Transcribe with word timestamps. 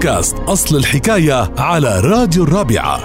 بودكاست 0.00 0.36
أصل 0.36 0.76
الحكاية 0.76 1.52
على 1.58 2.00
راديو 2.00 2.44
الرابعة. 2.44 3.00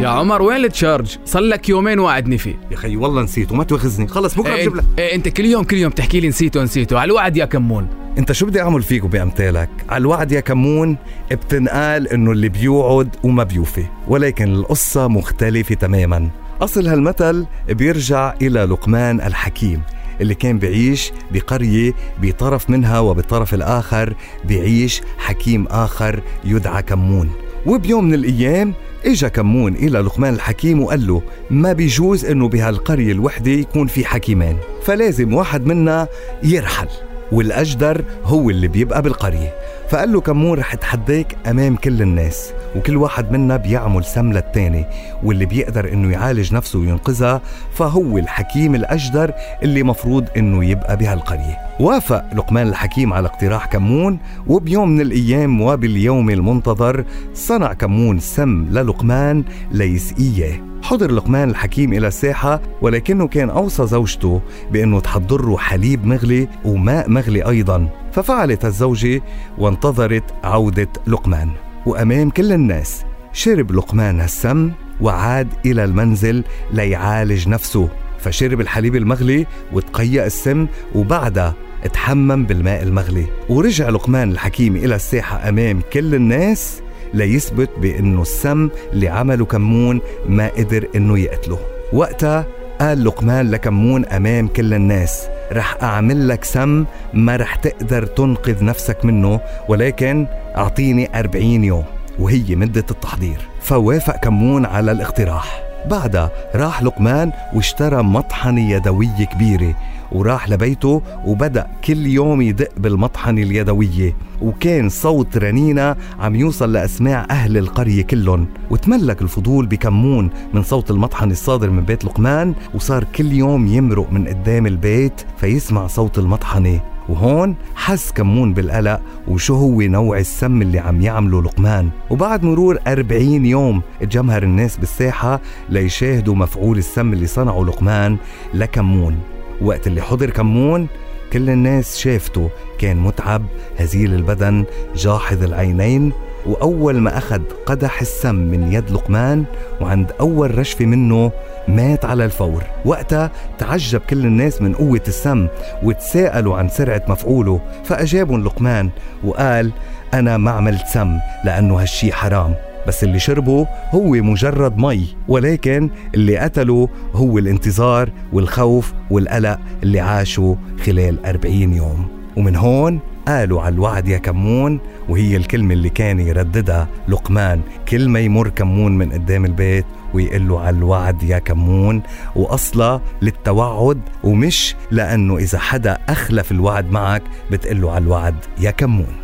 يا 0.00 0.08
عمر 0.08 0.42
وين 0.42 0.64
التشارج؟ 0.64 1.16
صار 1.24 1.42
لك 1.42 1.68
يومين 1.68 1.98
واعدني 1.98 2.38
فيه. 2.38 2.58
يا 2.70 2.76
خي 2.76 2.96
والله 2.96 3.22
نسيته 3.22 3.54
ما 3.54 3.64
تواخذني 3.64 4.08
خلص 4.08 4.34
بكرة 4.34 4.54
إيه 4.54 4.60
بجيب 4.60 4.76
لك. 4.76 4.84
إيه 4.98 5.14
إنت 5.14 5.28
كل 5.28 5.44
يوم 5.44 5.64
كل 5.64 5.76
يوم 5.76 5.92
تحكي 5.92 6.20
لي 6.20 6.28
نسيته 6.28 6.62
نسيته. 6.62 6.98
على 6.98 7.08
الوعد 7.08 7.36
يا 7.36 7.44
كمون. 7.44 7.88
أنت 8.18 8.32
شو 8.32 8.46
بدي 8.46 8.60
أعمل 8.60 8.82
فيك 8.82 9.04
وبامثالك 9.04 9.70
على 9.88 10.00
الوعد 10.00 10.32
يا 10.32 10.40
كمون 10.40 10.96
بتنقال 11.30 12.08
إنه 12.08 12.32
اللي 12.32 12.48
بيوعد 12.48 13.08
وما 13.22 13.44
بيوفي 13.44 13.84
ولكن 14.08 14.54
القصة 14.54 15.08
مختلفة 15.08 15.74
تماما. 15.74 16.28
أصل 16.60 16.86
هالمثل 16.86 17.46
بيرجع 17.68 18.34
إلى 18.42 18.60
لقمان 18.60 19.20
الحكيم. 19.20 19.82
اللي 20.24 20.34
كان 20.34 20.58
بيعيش 20.58 21.12
بقرية 21.32 21.92
بطرف 22.22 22.70
منها 22.70 23.00
وبالطرف 23.00 23.54
الآخر 23.54 24.14
بيعيش 24.44 25.02
حكيم 25.18 25.66
آخر 25.66 26.20
يدعى 26.44 26.82
كمون. 26.82 27.30
وبيوم 27.66 28.04
من 28.04 28.14
الأيام 28.14 28.74
إجا 29.04 29.28
كمون 29.28 29.74
إلى 29.74 29.98
لقمان 29.98 30.34
الحكيم 30.34 30.82
وقال 30.82 31.06
له 31.06 31.22
ما 31.50 31.72
بيجوز 31.72 32.24
إنه 32.24 32.48
بهالقرية 32.48 33.12
الوحدة 33.12 33.50
يكون 33.50 33.86
في 33.86 34.04
حكيمان 34.04 34.56
فلازم 34.82 35.34
واحد 35.34 35.66
منا 35.66 36.08
يرحل. 36.42 36.88
والأجدر 37.32 38.04
هو 38.24 38.50
اللي 38.50 38.68
بيبقى 38.68 39.02
بالقرية. 39.02 39.54
فقال 39.88 40.12
له 40.12 40.20
كمون 40.20 40.58
رح 40.58 40.72
اتحداك 40.74 41.36
أمام 41.50 41.76
كل 41.76 42.02
الناس 42.02 42.52
وكل 42.76 42.96
واحد 42.96 43.32
منا 43.32 43.56
بيعمل 43.56 44.04
سم 44.04 44.32
للتاني 44.32 44.84
واللي 45.22 45.46
بيقدر 45.46 45.92
إنه 45.92 46.12
يعالج 46.12 46.54
نفسه 46.54 46.78
وينقذها 46.78 47.40
فهو 47.74 48.18
الحكيم 48.18 48.74
الأجدر 48.74 49.32
اللي 49.62 49.82
مفروض 49.82 50.24
إنه 50.36 50.64
يبقى 50.64 50.96
بهالقرية. 50.96 51.58
وافق 51.80 52.24
لقمان 52.34 52.68
الحكيم 52.68 53.12
على 53.12 53.28
اقتراح 53.28 53.66
كمون 53.66 54.18
وبيوم 54.46 54.88
من 54.88 55.00
الأيام 55.00 55.60
وباليوم 55.60 56.30
المنتظر 56.30 57.04
صنع 57.34 57.72
كمون 57.72 58.18
سم 58.18 58.66
للقمان 58.70 59.44
ليسقيه 59.72 60.64
حضر 60.84 61.12
لقمان 61.12 61.50
الحكيم 61.50 61.92
إلى 61.92 62.06
الساحة 62.06 62.60
ولكنه 62.82 63.28
كان 63.28 63.50
أوصى 63.50 63.86
زوجته 63.86 64.40
بأنه 64.72 65.00
تحضر 65.00 65.46
له 65.48 65.58
حليب 65.58 66.06
مغلي 66.06 66.48
وماء 66.64 67.10
مغلي 67.10 67.48
أيضا. 67.48 67.88
ففعلت 68.12 68.64
الزوجة 68.64 69.22
وانتظرت 69.58 70.34
عودة 70.44 70.88
لقمان. 71.06 71.50
وأمام 71.86 72.30
كل 72.30 72.52
الناس 72.52 73.04
شرب 73.32 73.72
لقمان 73.72 74.20
هالسم 74.20 74.70
وعاد 75.00 75.48
إلى 75.66 75.84
المنزل 75.84 76.44
ليعالج 76.72 77.48
نفسه. 77.48 77.88
فشرب 78.18 78.60
الحليب 78.60 78.96
المغلي 78.96 79.46
وتقيأ 79.72 80.26
السم 80.26 80.66
وبعدها 80.94 81.54
اتحمم 81.84 82.44
بالماء 82.44 82.82
المغلي. 82.82 83.26
ورجع 83.48 83.88
لقمان 83.88 84.30
الحكيم 84.30 84.76
إلى 84.76 84.94
الساحة 84.94 85.48
أمام 85.48 85.80
كل 85.92 86.14
الناس 86.14 86.83
ليثبت 87.14 87.70
بأنه 87.80 88.22
السم 88.22 88.68
اللي 88.92 89.08
عمله 89.08 89.44
كمون 89.44 90.00
ما 90.28 90.48
قدر 90.48 90.88
أنه 90.96 91.18
يقتله. 91.18 91.58
وقتها 91.92 92.46
قال 92.80 93.04
لقمان 93.04 93.50
لكمون 93.50 94.04
أمام 94.04 94.48
كل 94.48 94.74
الناس 94.74 95.26
رح 95.52 95.76
أعمل 95.82 96.28
لك 96.28 96.44
سم 96.44 96.84
ما 97.14 97.36
رح 97.36 97.54
تقدر 97.54 98.06
تنقذ 98.06 98.64
نفسك 98.64 99.04
منه 99.04 99.40
ولكن 99.68 100.26
أعطيني 100.56 101.18
أربعين 101.18 101.64
يوم. 101.64 101.84
وهي 102.18 102.56
مدة 102.56 102.84
التحضير. 102.90 103.38
فوافق 103.62 104.16
كمون 104.16 104.66
على 104.66 104.92
الاقتراح. 104.92 105.73
بعدها 105.90 106.30
راح 106.54 106.82
لقمان 106.82 107.32
واشترى 107.54 108.02
مطحنة 108.02 108.70
يدوية 108.70 109.24
كبيرة 109.32 109.74
وراح 110.12 110.48
لبيته 110.48 111.02
وبدأ 111.26 111.66
كل 111.84 112.06
يوم 112.06 112.42
يدق 112.42 112.68
بالمطحنة 112.76 113.42
اليدوية 113.42 114.16
وكان 114.42 114.88
صوت 114.88 115.36
رنينة 115.36 115.96
عم 116.20 116.34
يوصل 116.34 116.72
لأسماع 116.72 117.26
أهل 117.30 117.56
القرية 117.56 118.02
كلهم. 118.02 118.46
وتملك 118.70 119.22
الفضول 119.22 119.66
بكمون 119.66 120.30
من 120.54 120.62
صوت 120.62 120.90
المطحنة 120.90 121.32
الصادر 121.32 121.70
من 121.70 121.84
بيت 121.84 122.04
لقمان 122.04 122.54
وصار 122.74 123.04
كل 123.04 123.32
يوم 123.32 123.66
يمرق 123.66 124.12
من 124.12 124.28
قدام 124.28 124.66
البيت 124.66 125.20
فيسمع 125.36 125.86
صوت 125.86 126.18
المطحنة. 126.18 126.93
وهون 127.08 127.56
حس 127.74 128.12
كمون 128.12 128.54
بالقلق 128.54 129.00
وشو 129.28 129.54
هو 129.54 129.80
نوع 129.80 130.18
السم 130.18 130.62
اللي 130.62 130.78
عم 130.78 131.02
يعمله 131.02 131.42
لقمان. 131.42 131.90
وبعد 132.10 132.44
مرور 132.44 132.78
أربعين 132.86 133.46
يوم 133.46 133.82
اتجمهر 134.02 134.42
الناس 134.42 134.76
بالساحة 134.76 135.40
ليشاهدوا 135.68 136.34
مفعول 136.34 136.78
السم 136.78 137.12
اللي 137.12 137.26
صنعه 137.26 137.64
لقمان 137.64 138.16
لكمون. 138.54 139.18
وقت 139.62 139.86
اللي 139.86 140.00
حضر 140.02 140.30
كمون 140.30 140.86
كل 141.32 141.50
الناس 141.50 141.98
شافته 141.98 142.50
كان 142.78 142.96
متعب 142.96 143.42
هزيل 143.78 144.14
البدن 144.14 144.64
جاحظ 144.96 145.42
العينين. 145.42 146.12
وأول 146.46 147.00
ما 147.00 147.18
أخذ 147.18 147.42
قدح 147.66 148.00
السم 148.00 148.34
من 148.34 148.72
يد 148.72 148.90
لقمان 148.90 149.44
وعند 149.80 150.12
أول 150.20 150.58
رشفة 150.58 150.86
منه 150.86 151.32
مات 151.68 152.04
على 152.04 152.24
الفور. 152.24 152.62
وقتها 152.84 153.30
تعجب 153.58 154.00
كل 154.00 154.26
الناس 154.26 154.62
من 154.62 154.74
قوة 154.74 155.02
السم 155.08 155.48
وتساءلوا 155.82 156.56
عن 156.56 156.68
سرعة 156.68 157.02
مفعوله 157.08 157.60
فأجابهم 157.84 158.44
لقمان 158.44 158.90
وقال 159.24 159.72
أنا 160.14 160.36
ما 160.36 160.50
عملت 160.50 160.86
سم 160.86 161.18
لأنه 161.44 161.80
هالشي 161.82 162.12
حرام 162.12 162.54
بس 162.86 163.04
اللي 163.04 163.18
شربه 163.18 163.66
هو 163.90 164.10
مجرد 164.10 164.78
مي 164.78 165.06
ولكن 165.28 165.90
اللي 166.14 166.38
قتله 166.38 166.88
هو 167.12 167.38
الانتظار 167.38 168.10
والخوف 168.32 168.92
والقلق 169.10 169.58
اللي 169.82 170.00
عاشوا 170.00 170.54
خلال 170.86 171.26
أربعين 171.26 171.72
يوم. 171.72 172.23
ومن 172.36 172.56
هون 172.56 173.00
قالوا 173.28 173.62
على 173.62 173.74
الوعد 173.74 174.08
يا 174.08 174.18
كمون 174.18 174.80
وهي 175.08 175.36
الكلمة 175.36 175.74
اللي 175.74 175.88
كان 175.88 176.20
يرددها 176.20 176.88
لقمان. 177.08 177.60
كل 177.88 178.08
ما 178.08 178.20
يمر 178.20 178.48
كمون 178.48 178.98
من 178.98 179.12
قدام 179.12 179.44
البيت 179.44 179.84
ويقول 180.14 180.48
له 180.48 180.60
على 180.60 180.76
الوعد 180.76 181.22
يا 181.22 181.38
كمون 181.38 182.02
وأصلا 182.36 183.00
للتوعد 183.22 184.00
ومش 184.24 184.76
لأنه 184.90 185.36
إذا 185.36 185.58
حدا 185.58 185.98
أخلف 186.08 186.52
الوعد 186.52 186.90
معك 186.90 187.22
بتقول 187.50 187.80
له 187.80 187.90
على 187.92 188.04
الوعد 188.04 188.36
يا 188.60 188.70
كمون. 188.70 189.14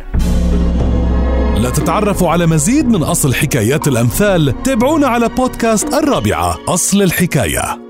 لتتعرفوا 1.57 2.29
على 2.29 2.45
مزيد 2.45 2.85
من 2.85 3.03
أصل 3.03 3.33
حكايات 3.33 3.87
الأمثال 3.87 4.63
تابعونا 4.63 5.07
على 5.07 5.29
بودكاست 5.29 5.93
الرابعة 5.93 6.57
أصل 6.67 7.01
الحكاية. 7.01 7.80